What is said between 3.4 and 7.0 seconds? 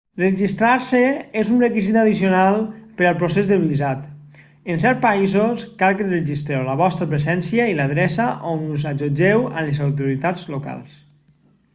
del visat en certs països cal que registreu la